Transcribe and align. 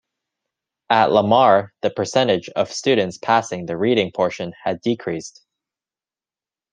At 0.89 1.11
Lamar 1.11 1.73
the 1.83 1.91
percentage 1.91 2.49
of 2.55 2.71
students 2.71 3.19
passing 3.19 3.67
the 3.67 3.77
reading 3.77 4.11
portion 4.11 4.51
had 4.63 4.81
decreased. 4.81 5.45